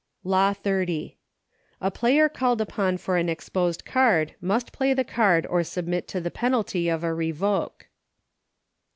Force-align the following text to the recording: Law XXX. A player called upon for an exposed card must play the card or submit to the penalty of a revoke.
Law 0.23 0.51
XXX. 0.51 1.13
A 1.79 1.91
player 1.91 2.27
called 2.27 2.59
upon 2.59 2.97
for 2.97 3.17
an 3.17 3.29
exposed 3.29 3.85
card 3.85 4.33
must 4.41 4.71
play 4.71 4.95
the 4.95 5.03
card 5.03 5.45
or 5.45 5.63
submit 5.63 6.07
to 6.07 6.19
the 6.19 6.31
penalty 6.31 6.89
of 6.89 7.03
a 7.03 7.13
revoke. 7.13 7.85